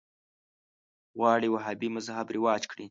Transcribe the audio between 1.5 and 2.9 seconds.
وهابي مذهب رواج کړي